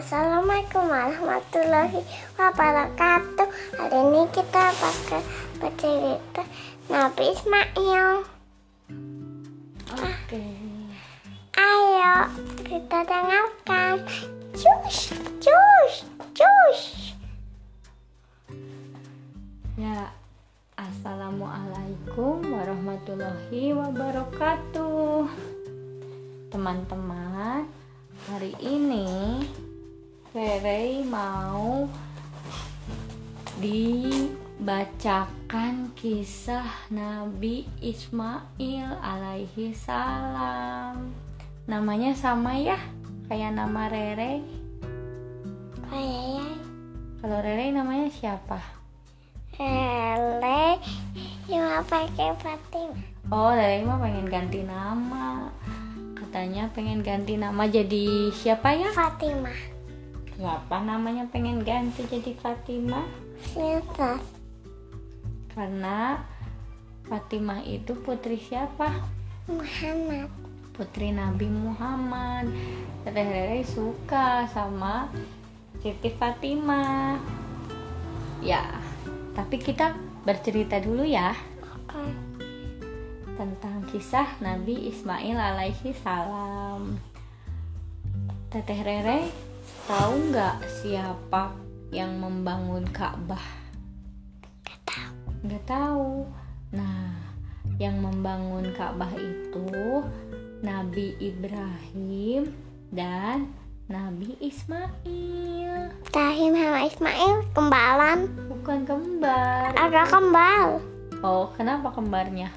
Assalamualaikum 0.00 0.88
warahmatullahi 0.88 2.00
wabarakatuh. 2.40 3.48
Hari 3.76 3.98
ini 4.00 4.22
kita 4.32 4.72
bakal 4.80 5.20
bercerita 5.60 6.40
Nabi 6.88 7.36
Ismail. 7.36 8.24
Oke. 9.92 10.44
Ayo 11.52 12.16
kita 12.64 12.98
dengarkan. 13.04 14.00
Cus, 14.56 15.12
cus, 15.36 15.94
cus. 16.32 16.80
Ya, 19.76 20.16
Assalamualaikum 20.80 22.48
warahmatullahi 22.48 23.76
wabarakatuh. 23.76 25.28
Teman-teman, 26.48 27.68
hari 28.32 28.56
ini 28.64 29.44
Rere 30.30 31.02
mau 31.10 31.90
dibacakan 33.58 35.10
kisah 35.98 36.86
Nabi 36.94 37.66
Ismail 37.82 38.94
alaihi 39.02 39.74
salam. 39.74 41.10
Namanya 41.66 42.14
sama 42.14 42.54
ya, 42.54 42.78
kayak 43.26 43.58
nama 43.58 43.90
Rere. 43.90 44.38
Kayaknya 45.90 46.46
Kalau 47.18 47.38
Rere 47.42 47.74
namanya 47.74 48.06
siapa? 48.14 48.62
Hele 49.58 50.78
yang 51.50 51.82
pakai 51.90 52.38
Fatima. 52.38 53.02
Oh, 53.34 53.50
Rere 53.50 53.82
mah 53.82 53.98
pengen 53.98 54.30
ganti 54.30 54.62
nama. 54.62 55.50
Katanya 56.14 56.70
pengen 56.70 57.02
ganti 57.02 57.34
nama 57.34 57.66
jadi 57.66 58.30
siapa 58.30 58.78
ya? 58.78 58.94
Fatima. 58.94 59.50
Kenapa 60.40 60.80
namanya 60.80 61.28
pengen 61.28 61.60
ganti 61.60 62.00
jadi 62.08 62.32
Fatimah? 62.32 63.04
Siapa? 63.52 64.16
Karena 65.52 66.16
Fatimah 67.04 67.60
itu 67.60 67.92
putri 68.00 68.40
siapa? 68.40 69.04
Muhammad. 69.44 70.32
Putri 70.72 71.12
Nabi 71.12 71.44
Muhammad. 71.44 72.48
Teteh 73.04 73.28
Rere 73.28 73.60
suka 73.68 74.48
sama 74.48 75.12
Siti 75.84 76.08
Fatimah. 76.08 77.20
Ya, 78.40 78.64
tapi 79.36 79.60
kita 79.60 79.92
bercerita 80.24 80.80
dulu 80.80 81.04
ya 81.04 81.36
Oke. 81.68 82.00
tentang 83.36 83.84
kisah 83.92 84.40
Nabi 84.40 84.88
Ismail 84.88 85.36
alaihi 85.36 85.92
salam. 86.00 86.96
Teteh 88.48 88.80
Rere 88.80 89.49
tahu 89.90 90.30
nggak 90.30 90.62
siapa 90.70 91.50
yang 91.90 92.22
membangun 92.22 92.86
Ka'bah? 92.94 93.42
Nggak 95.42 95.66
tahu. 95.66 96.30
Nah, 96.70 97.18
yang 97.82 97.98
membangun 97.98 98.70
Ka'bah 98.70 99.10
itu 99.18 99.66
Nabi 100.62 101.18
Ibrahim 101.18 102.54
dan 102.94 103.50
Nabi 103.90 104.38
Ismail. 104.38 105.90
Ibrahim 106.06 106.52
sama 106.54 106.80
Ismail 106.86 107.34
kembalan. 107.50 108.18
Bukan 108.46 108.86
kembar. 108.86 109.74
Ada 109.74 110.06
kembal. 110.06 110.78
Oh, 111.26 111.50
kenapa 111.58 111.90
kembarnya? 111.90 112.54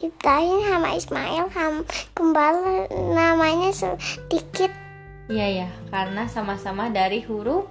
Ibrahim 0.00 0.64
sama 0.64 0.96
Ismail 0.96 1.44
ham 1.52 1.84
kembal 2.16 2.88
namanya 3.12 3.68
sedikit. 3.76 4.89
Iya 5.30 5.46
ya, 5.62 5.68
karena 5.94 6.26
sama-sama 6.26 6.90
dari 6.90 7.22
huruf 7.22 7.70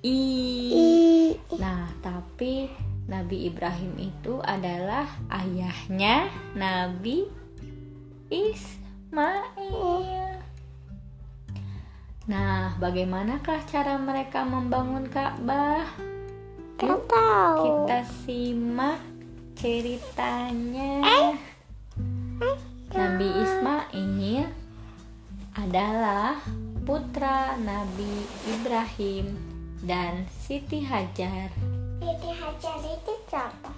I. 0.00 0.16
I, 0.72 0.92
Nah, 1.60 1.92
tapi 2.00 2.72
Nabi 3.04 3.52
Ibrahim 3.52 3.92
itu 4.00 4.40
adalah 4.40 5.04
ayahnya 5.28 6.32
Nabi 6.56 7.28
Ismail. 8.32 10.40
Nah, 12.26 12.72
bagaimanakah 12.80 13.60
cara 13.68 14.00
mereka 14.00 14.48
membangun 14.48 15.04
Ka'bah? 15.12 15.84
Tahu. 16.80 17.60
Kita 17.60 18.00
simak 18.24 18.98
ceritanya. 19.54 21.04
Nabi 22.90 23.28
Ismail 23.28 24.61
adalah 25.52 26.40
putra 26.88 27.60
Nabi 27.60 28.24
Ibrahim 28.48 29.36
dan 29.84 30.24
Siti 30.32 30.80
Hajar. 30.80 31.52
Siti 32.00 32.30
Hajar 32.32 32.80
itu 32.80 33.12
siapa? 33.28 33.72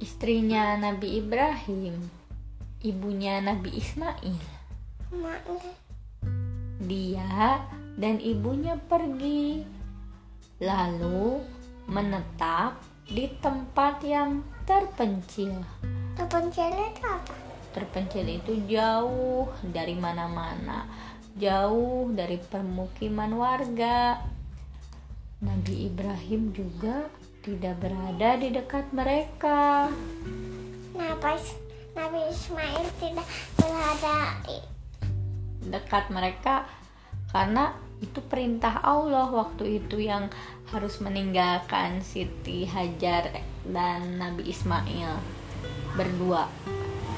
Istrinya 0.00 0.80
Nabi 0.80 1.20
Ibrahim, 1.20 2.00
ibunya 2.80 3.44
Nabi 3.44 3.76
Ismail. 3.76 4.40
Mak 5.12 5.44
Dia 6.88 7.60
dan 8.00 8.16
ibunya 8.20 8.80
pergi, 8.88 9.60
lalu 10.60 11.44
menetap 11.84 12.80
di 13.04 13.28
tempat 13.44 14.00
yang 14.00 14.40
terpencil. 14.64 15.52
terpencil 16.16 16.72
itu 16.72 17.04
apa? 17.04 17.45
Terpencil 17.76 18.24
itu 18.40 18.56
jauh 18.64 19.52
dari 19.60 19.92
mana-mana, 19.92 20.88
jauh 21.36 22.08
dari 22.08 22.40
permukiman 22.40 23.36
warga. 23.36 24.24
Nabi 25.44 25.92
Ibrahim 25.92 26.56
juga 26.56 27.12
tidak 27.44 27.76
berada 27.84 28.40
di 28.40 28.48
dekat 28.48 28.88
mereka. 28.96 29.92
Kenapa 30.96 31.36
Nabi 31.92 32.20
Ismail 32.32 32.88
tidak 32.96 33.28
berada 33.60 34.16
di 34.48 34.56
dekat 35.68 36.08
mereka 36.08 36.64
karena 37.32 37.76
itu 38.00 38.20
perintah 38.24 38.80
Allah 38.84 39.28
waktu 39.32 39.84
itu 39.84 40.00
yang 40.00 40.28
harus 40.72 41.00
meninggalkan 41.00 42.04
Siti 42.04 42.68
Hajar 42.68 43.32
dan 43.64 44.20
Nabi 44.20 44.52
Ismail 44.52 45.16
berdua 45.96 46.48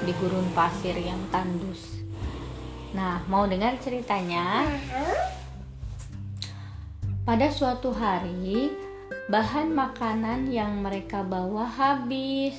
di 0.05 0.13
gurun 0.19 0.47
pasir 0.55 0.95
yang 0.95 1.19
tandus. 1.33 1.99
Nah, 2.95 3.21
mau 3.29 3.45
dengar 3.45 3.77
ceritanya? 3.83 4.65
Pada 7.29 7.53
suatu 7.53 7.93
hari, 7.93 8.73
bahan 9.29 9.77
makanan 9.77 10.49
yang 10.49 10.81
mereka 10.81 11.21
bawa 11.21 11.69
habis. 11.69 12.57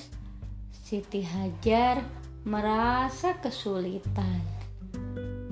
Siti 0.69 1.21
Hajar 1.25 2.05
merasa 2.45 3.37
kesulitan. 3.41 4.41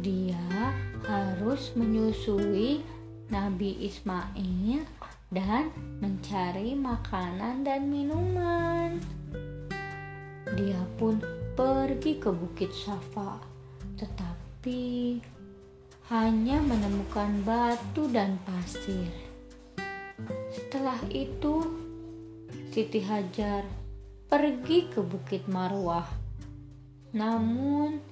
Dia 0.02 0.74
harus 1.06 1.74
menyusui 1.74 2.82
Nabi 3.34 3.86
Ismail 3.86 4.86
dan 5.34 5.74
mencari 6.00 6.78
makanan 6.78 7.66
dan 7.66 7.90
minuman. 7.92 8.98
Dia 10.56 10.80
pun 10.96 11.20
pergi 11.58 12.22
ke 12.22 12.30
Bukit 12.30 12.70
Safa, 12.70 13.42
tetapi 13.98 15.18
hanya 16.14 16.62
menemukan 16.62 17.42
batu 17.42 18.06
dan 18.14 18.38
pasir. 18.46 19.10
Setelah 20.54 21.02
itu, 21.10 21.66
Siti 22.70 23.02
Hajar 23.02 23.66
pergi 24.30 24.86
ke 24.86 25.02
Bukit 25.02 25.50
Marwah. 25.50 26.06
Namun, 27.18 28.06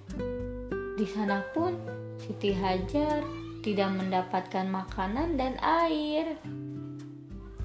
di 0.97 1.05
sana 1.05 1.45
pun 1.53 1.77
Siti 2.17 2.49
Hajar 2.49 3.21
tidak 3.61 3.93
mendapatkan 3.93 4.65
makanan 4.65 5.37
dan 5.37 5.61
air. 5.61 6.33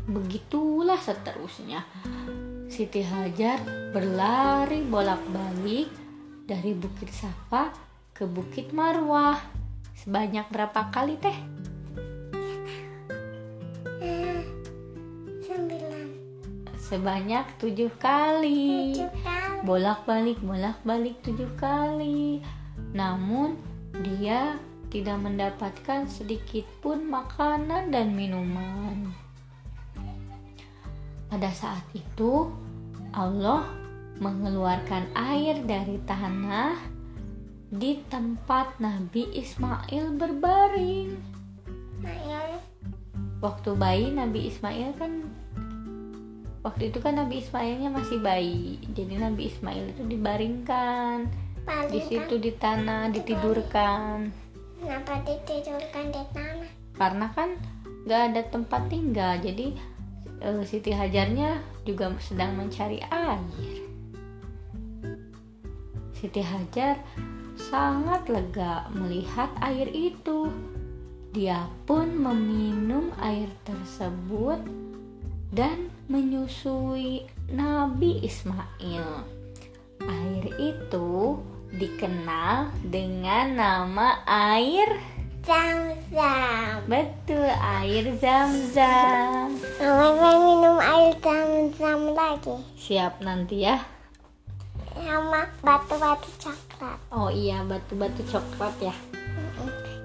Begitulah 0.05 1.01
seterusnya. 1.01 1.89
Siti 2.71 3.03
Hajar 3.03 3.59
berlari 3.91 4.87
bolak-balik 4.87 5.91
dari 6.47 6.71
Bukit 6.71 7.11
Safa 7.11 7.75
ke 8.15 8.23
Bukit 8.31 8.71
Marwah. 8.71 9.43
Sebanyak 9.99 10.47
berapa 10.55 10.87
kali 10.95 11.19
teh? 11.19 11.35
Hmm, 13.99 14.41
sembilan 15.43 16.07
Sebanyak 16.79 17.59
tujuh 17.59 17.91
kali. 17.99 18.95
tujuh 18.95 19.19
kali 19.19 19.67
Bolak-balik, 19.67 20.39
bolak-balik 20.39 21.19
tujuh 21.27 21.51
kali. 21.59 22.39
Namun 22.95 23.59
dia 24.07 24.63
tidak 24.95 25.19
mendapatkan 25.19 26.07
sedikit 26.07 26.71
pun 26.79 27.03
makanan 27.03 27.91
dan 27.91 28.15
minuman. 28.15 29.30
Pada 31.31 31.51
saat 31.55 31.87
itu, 31.95 32.51
Allah 33.15 33.71
mengeluarkan 34.19 35.15
air 35.15 35.63
dari 35.63 35.97
tanah 36.03 36.77
di 37.71 38.03
tempat 38.11 38.83
Nabi 38.83 39.31
Ismail 39.39 40.19
berbaring. 40.19 41.15
Waktu 43.41 43.71
bayi 43.79 44.13
Nabi 44.13 44.53
Ismail 44.53 44.93
kan 45.01 45.25
waktu 46.61 46.93
itu 46.93 47.01
kan 47.01 47.17
Nabi 47.17 47.41
Ismailnya 47.41 47.89
masih 47.89 48.21
bayi. 48.21 48.77
Jadi 48.93 49.17
Nabi 49.17 49.49
Ismail 49.49 49.97
itu 49.97 50.03
dibaringkan. 50.05 51.31
Di 51.89 52.01
situ 52.05 52.37
di 52.37 52.53
tanah 52.53 53.09
ditidurkan. 53.15 54.29
Kenapa 54.83 55.25
ditidurkan 55.25 56.05
di 56.13 56.23
tanah? 56.35 56.71
Karena 56.99 57.27
kan 57.33 57.57
nggak 58.05 58.23
ada 58.35 58.43
tempat 58.51 58.83
tinggal. 58.93 59.41
Jadi 59.41 59.73
eh, 60.41 60.63
Siti 60.65 60.91
Hajarnya 60.91 61.61
juga 61.85 62.13
sedang 62.21 62.57
mencari 62.57 63.01
air. 63.13 63.85
Siti 66.17 66.45
Hajar 66.45 67.01
sangat 67.57 68.29
lega 68.29 68.89
melihat 68.93 69.49
air 69.65 69.89
itu. 69.93 70.53
Dia 71.31 71.65
pun 71.87 72.11
meminum 72.11 73.15
air 73.23 73.49
tersebut 73.63 74.61
dan 75.55 75.89
menyusui 76.11 77.25
Nabi 77.49 78.21
Ismail. 78.21 79.25
Air 80.05 80.45
itu 80.59 81.39
dikenal 81.71 82.75
dengan 82.85 83.47
nama 83.55 84.21
air 84.27 84.99
zam-zam. 85.47 86.85
Betul 86.85 87.49
air 87.49 88.05
zam-zam 88.19 89.40
Mama 89.81 90.13
pengen 90.13 90.41
minum 90.45 90.77
air 90.77 91.17
zam-zam 91.25 92.13
lagi. 92.13 92.53
Siap 92.77 93.25
nanti 93.25 93.65
ya. 93.65 93.81
Sama 94.93 95.49
batu-batu 95.65 96.29
coklat. 96.37 97.01
Oh 97.09 97.33
iya 97.33 97.65
batu-batu 97.65 98.21
coklat 98.29 98.77
ya. 98.77 98.93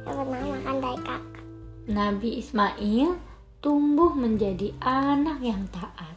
Yang 0.08 0.16
pernah 0.16 0.48
makan 0.48 0.76
dari 0.80 1.00
kakak. 1.04 1.44
Nabi 1.92 2.40
Ismail 2.40 3.20
tumbuh 3.60 4.16
menjadi 4.16 4.72
anak 4.80 5.44
yang 5.44 5.68
taat. 5.68 6.16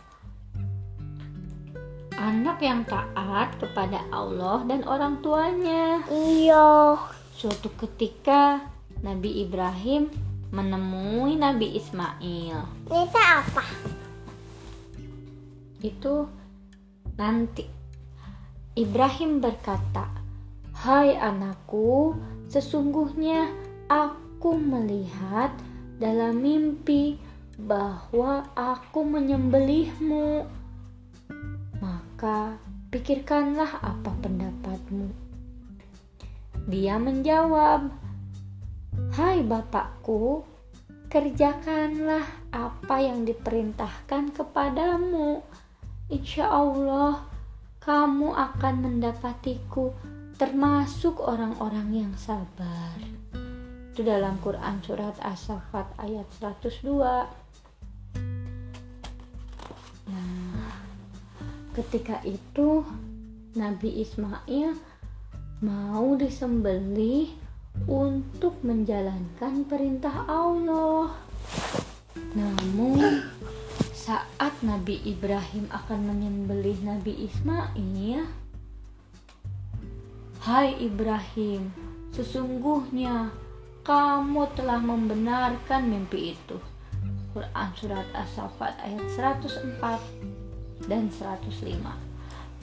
Anak 2.14 2.62
yang 2.62 2.86
taat 2.86 3.58
kepada 3.58 4.06
Allah 4.14 4.62
dan 4.70 4.86
orang 4.86 5.18
tuanya. 5.18 6.06
Iya. 6.06 6.94
Suatu 7.34 7.74
ketika 7.74 8.62
Nabi 9.02 9.42
Ibrahim 9.42 10.27
menemui 10.50 11.36
Nabi 11.36 11.76
Ismail 11.76 12.60
itu 12.88 13.18
apa 13.18 13.64
itu 15.78 16.26
nanti 17.14 17.78
Ibrahim 18.78 19.42
berkata, 19.42 20.06
"Hai 20.70 21.18
anakku, 21.18 22.14
sesungguhnya 22.46 23.50
aku 23.90 24.54
melihat 24.54 25.50
dalam 25.98 26.38
mimpi 26.38 27.18
bahwa 27.58 28.46
aku 28.54 29.02
menyembelihmu. 29.02 30.46
Maka 31.82 32.54
pikirkanlah 32.94 33.82
apa 33.82 34.14
pendapatmu." 34.22 35.10
Dia 36.70 37.02
menjawab, 37.02 37.90
"Hai 39.18 39.42
bapakku, 39.42 40.46
kerjakanlah 41.10 42.22
apa 42.54 43.02
yang 43.02 43.26
diperintahkan 43.26 44.30
kepadamu. 44.30 45.42
Insya 46.06 46.46
Allah, 46.46 47.26
kamu 47.82 48.30
akan 48.30 48.74
mendapatiku 48.78 49.90
termasuk 50.38 51.18
orang-orang 51.18 52.06
yang 52.06 52.14
sabar. 52.14 52.94
Itu 53.90 54.06
dalam 54.06 54.38
Quran 54.38 54.78
surat 54.86 55.18
As-Saffat 55.18 55.98
ayat 55.98 56.30
102. 56.38 57.26
Nah, 60.14 60.78
ketika 61.74 62.22
itu 62.22 62.86
Nabi 63.58 63.98
Ismail 63.98 64.78
mau 65.58 66.14
disembelih 66.14 67.47
untuk 67.86 68.58
menjalankan 68.66 69.62
perintah 69.68 70.26
Allah. 70.26 71.14
Namun 72.34 73.28
saat 73.92 74.56
Nabi 74.64 75.04
Ibrahim 75.04 75.68
akan 75.68 76.00
menyembelih 76.08 76.80
Nabi 76.80 77.28
Ismail, 77.28 78.24
"Hai 80.42 80.74
Ibrahim, 80.80 81.70
sesungguhnya 82.16 83.30
kamu 83.84 84.48
telah 84.56 84.80
membenarkan 84.80 85.92
mimpi 85.92 86.34
itu." 86.34 86.56
Quran 87.36 87.68
surat 87.76 88.08
As-Saffat 88.16 88.80
ayat 88.82 89.04
104 89.14 90.00
dan 90.88 91.12
105. 91.12 91.94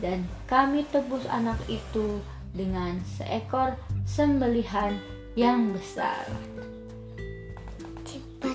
Dan 0.01 0.27
kami 0.49 0.83
tebus 0.91 1.23
anak 1.31 1.61
itu 1.71 2.19
dengan 2.51 2.99
seekor 3.05 3.79
sembelihan 4.05 4.95
yang 5.33 5.73
besar. 5.73 6.29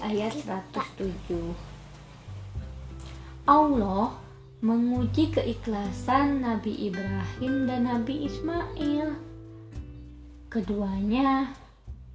Ayat 0.00 0.32
107. 0.47 1.52
Allah 3.44 4.14
menguji 4.62 5.35
keikhlasan 5.35 6.47
Nabi 6.47 6.88
Ibrahim 6.88 7.67
dan 7.67 7.91
Nabi 7.91 8.31
Ismail. 8.31 9.19
Keduanya 10.47 11.52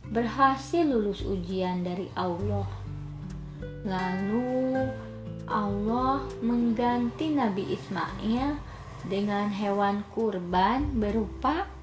berhasil 0.07 0.87
lulus 0.87 1.21
ujian 1.27 1.83
dari 1.83 2.07
Allah. 2.15 2.65
Lalu 3.83 4.87
Allah 5.45 6.23
mengganti 6.41 7.35
Nabi 7.35 7.75
Ismail 7.75 8.57
dengan 9.05 9.51
hewan 9.51 10.01
kurban 10.09 10.97
berupa 10.97 11.74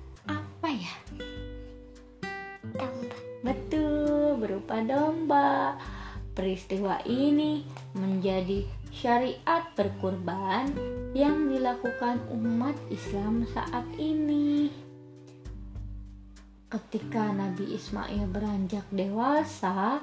berupa 4.42 4.82
domba. 4.82 5.78
Peristiwa 6.34 6.98
ini 7.06 7.62
menjadi 7.94 8.66
syariat 8.90 9.70
berkurban 9.78 10.74
yang 11.14 11.46
dilakukan 11.46 12.18
umat 12.34 12.74
Islam 12.90 13.46
saat 13.54 13.86
ini. 13.94 14.66
Ketika 16.72 17.30
Nabi 17.30 17.76
Ismail 17.76 18.26
beranjak 18.32 18.88
dewasa, 18.90 20.02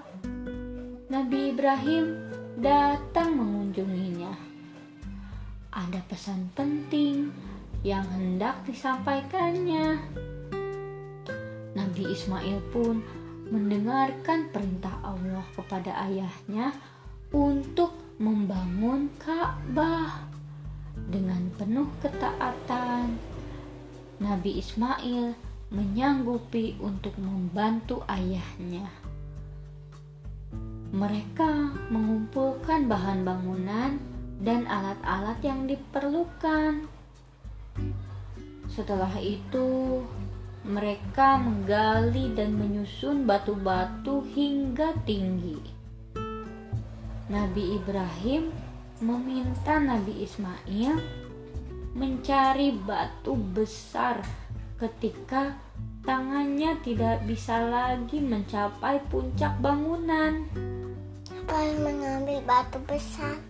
Nabi 1.09 1.51
Ibrahim 1.51 2.29
datang 2.61 3.33
mengunjunginya. 3.35 4.37
Ada 5.73 6.01
pesan 6.05 6.53
penting 6.53 7.33
yang 7.81 8.05
hendak 8.13 8.61
disampaikannya. 8.69 9.97
Nabi 11.73 12.03
Ismail 12.13 12.61
pun 12.69 13.01
mendengarkan 13.49 14.53
perintah 14.53 14.93
Allah 15.01 15.45
kepada 15.57 16.05
ayahnya 16.09 16.73
untuk 17.33 17.93
membangun 18.21 19.09
Ka'bah 19.21 20.25
dengan 21.09 21.49
penuh 21.57 21.89
ketaatan. 22.01 23.17
Nabi 24.19 24.59
Ismail 24.59 25.33
menyanggupi 25.69 26.77
untuk 26.81 27.13
membantu 27.21 28.01
ayahnya. 28.09 28.89
Mereka 30.89 31.85
mengumpulkan 31.93 32.89
bahan 32.89 33.21
bangunan 33.21 34.01
dan 34.41 34.65
alat-alat 34.65 35.37
yang 35.45 35.69
diperlukan. 35.69 36.89
Setelah 38.69 39.13
itu, 39.21 40.01
mereka 40.67 41.39
menggali 41.39 42.35
dan 42.35 42.55
menyusun 42.55 43.23
batu-batu 43.23 44.23
hingga 44.35 44.91
tinggi. 45.07 45.59
Nabi 47.29 47.77
Ibrahim 47.77 48.51
meminta 48.99 49.79
Nabi 49.79 50.25
Ismail 50.25 50.97
mencari 51.95 52.75
batu 52.75 53.37
besar 53.37 54.19
ketika 54.79 55.55
tangannya 56.03 56.79
tidak 56.83 57.23
bisa 57.23 57.59
lagi 57.63 58.19
mencapai 58.19 58.99
puncak 59.07 59.55
bangunan. 59.63 60.47
apa 61.29 61.65
yang 61.65 61.81
mengambil 61.81 62.39
batu 62.45 62.77
besar 62.85 63.41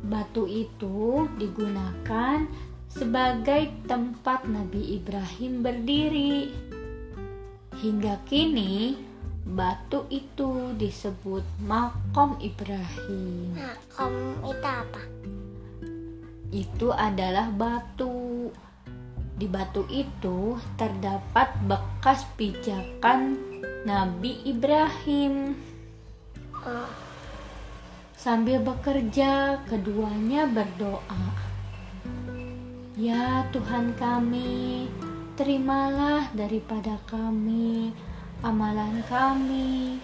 Batu 0.00 0.48
itu 0.48 1.28
digunakan 1.36 2.42
sebagai 2.90 3.70
tempat 3.86 4.44
Nabi 4.50 4.98
Ibrahim 4.98 5.62
berdiri. 5.62 6.50
Hingga 7.80 8.26
kini, 8.26 8.98
batu 9.46 10.04
itu 10.10 10.74
disebut 10.76 11.46
Makom 11.62 12.36
Ibrahim. 12.42 13.56
kamu 13.94 14.42
itu 14.42 14.68
apa 14.68 15.02
Itu 16.50 16.88
adalah 16.90 17.48
batu. 17.54 18.50
Di 19.40 19.48
batu 19.48 19.88
itu 19.88 20.58
terdapat 20.76 21.56
bekas 21.64 22.26
pijakan 22.36 23.38
Nabi 23.88 24.44
Ibrahim. 24.44 25.56
Oh, 26.60 26.90
Sambil 28.20 28.60
bekerja, 28.60 29.64
keduanya 29.64 30.44
berdoa. 30.44 31.49
Ya 33.00 33.48
Tuhan 33.48 33.96
kami, 33.96 34.84
terimalah 35.32 36.28
daripada 36.36 37.00
kami 37.08 37.96
amalan 38.44 39.00
kami. 39.08 39.96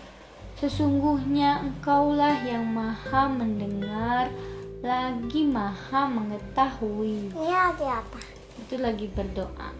Sesungguhnya 0.56 1.60
Engkaulah 1.60 2.40
yang 2.40 2.64
maha 2.72 3.28
mendengar, 3.28 4.32
lagi 4.80 5.44
maha 5.44 6.08
mengetahui. 6.08 7.36
ini 7.36 7.52
lagi 7.52 7.84
apa? 7.84 8.20
Itu 8.64 8.80
lagi 8.80 9.12
berdoa. 9.12 9.76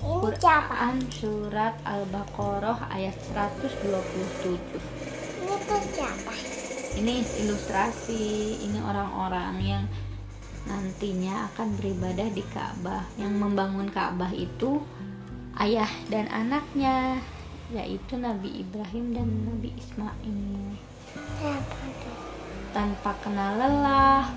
Ini 0.00 0.32
siapa? 0.40 0.72
Quran 0.88 1.04
Surat 1.12 1.76
Al-Baqarah 1.84 2.88
ayat 2.88 3.12
127 3.28 3.92
Ini 5.44 5.54
tuh 5.68 5.82
siapa? 5.92 6.32
ini 6.94 7.26
ilustrasi 7.26 8.54
ini 8.62 8.78
orang-orang 8.78 9.58
yang 9.60 9.84
nantinya 10.64 11.52
akan 11.52 11.76
beribadah 11.76 12.28
di 12.32 12.44
Ka'bah. 12.52 13.04
Yang 13.20 13.34
membangun 13.36 13.88
Ka'bah 13.92 14.32
itu 14.32 14.80
ayah 15.60 15.90
dan 16.08 16.28
anaknya 16.32 17.20
yaitu 17.72 18.20
Nabi 18.20 18.60
Ibrahim 18.60 19.16
dan 19.16 19.28
Nabi 19.48 19.70
Ismail. 19.74 20.76
Tanpa 22.74 23.12
kenal 23.22 23.56
lelah 23.56 24.28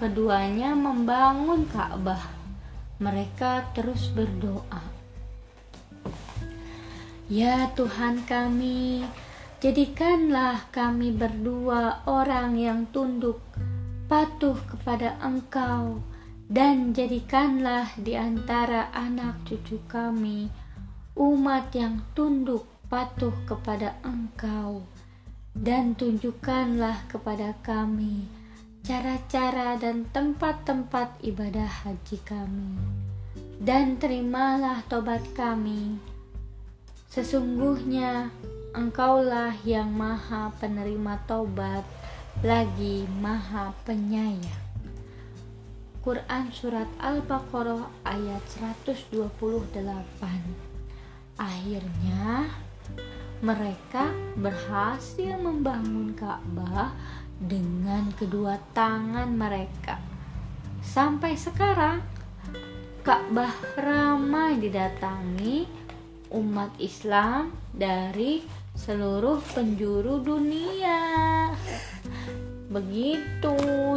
keduanya 0.00 0.72
membangun 0.72 1.68
Ka'bah. 1.68 2.40
Mereka 3.00 3.72
terus 3.76 4.12
berdoa. 4.12 4.80
Ya 7.30 7.70
Tuhan 7.78 8.26
kami, 8.26 9.06
jadikanlah 9.62 10.66
kami 10.74 11.14
berdua 11.14 12.02
orang 12.04 12.58
yang 12.58 12.90
tunduk, 12.90 13.38
patuh 14.10 14.58
kepada 14.66 15.14
Engkau, 15.22 16.02
dan 16.50 16.90
jadikanlah 16.90 17.94
di 17.94 18.18
antara 18.18 18.90
anak 18.90 19.38
cucu 19.46 19.78
kami 19.86 20.50
umat 21.14 21.70
yang 21.78 22.02
tunduk, 22.10 22.66
patuh 22.90 23.30
kepada 23.46 23.94
Engkau, 24.02 24.82
dan 25.54 25.94
tunjukkanlah 25.94 27.06
kepada 27.06 27.54
kami 27.62 28.26
cara-cara 28.82 29.78
dan 29.78 30.10
tempat-tempat 30.10 31.22
ibadah 31.22 31.70
haji 31.86 32.18
kami, 32.26 32.82
dan 33.62 33.94
terimalah 33.94 34.82
tobat 34.90 35.22
kami. 35.38 36.02
Sesungguhnya 37.14 38.34
Engkaulah 38.74 39.54
yang 39.62 39.94
maha 39.94 40.50
penerima 40.58 41.22
taubat 41.30 41.99
lagi 42.40 43.04
maha 43.18 43.74
penyayang. 43.84 44.64
Quran 46.00 46.48
Surat 46.48 46.88
Al-Baqarah 46.96 48.08
ayat 48.08 48.40
128 48.56 49.76
Akhirnya 51.36 52.48
mereka 53.44 54.08
berhasil 54.36 55.36
membangun 55.36 56.16
Ka'bah 56.16 56.96
dengan 57.36 58.08
kedua 58.16 58.56
tangan 58.72 59.28
mereka. 59.32 60.00
Sampai 60.80 61.36
sekarang 61.36 62.00
Ka'bah 63.04 63.52
ramai 63.76 64.56
didatangi 64.56 65.64
umat 66.32 66.72
Islam 66.80 67.52
dari 67.72 68.40
seluruh 68.76 69.40
penjuru 69.52 70.20
dunia. 70.24 71.00
Begitu. 72.70 73.54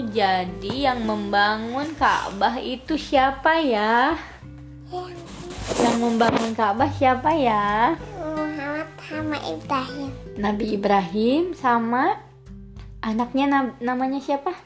Jadi 0.09 0.89
yang 0.89 1.05
membangun 1.05 1.93
Ka'bah 1.93 2.57
itu 2.57 2.97
siapa 2.97 3.61
ya? 3.61 4.17
Yang 5.77 5.97
membangun 6.01 6.57
Ka'bah 6.57 6.89
siapa 6.89 7.37
ya? 7.37 7.93
Muhammad 8.17 8.89
sama 8.97 9.37
Ibrahim. 9.45 10.09
Nabi 10.41 10.65
Ibrahim 10.73 11.53
sama 11.53 12.17
anaknya 13.05 13.45
nam- 13.45 13.77
namanya 13.77 14.17
siapa? 14.17 14.57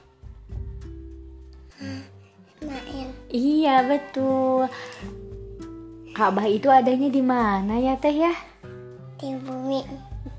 Ismail. 2.58 3.08
Iya, 3.28 3.84
betul. 3.84 4.72
Ka'bah 6.16 6.48
itu 6.48 6.72
adanya 6.72 7.12
di 7.12 7.22
mana 7.22 7.76
ya, 7.78 8.00
Teh 8.00 8.16
ya? 8.16 8.34
Di 9.20 9.36
bumi. 9.36 9.84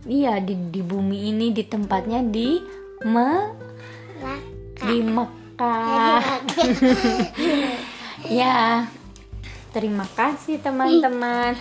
Iya, 0.09 0.41
di 0.41 0.57
di 0.73 0.81
bumi 0.81 1.37
ini 1.37 1.53
di 1.53 1.63
tempatnya 1.69 2.25
di 2.25 2.59
Me. 3.05 3.58
Di 4.89 5.05
Mekah. 5.05 6.41
ya. 8.41 8.89
Terima 9.69 10.09
kasih 10.17 10.57
teman-teman. 10.65 11.53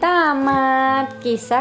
Tamat 0.00 1.20
kisah 1.20 1.60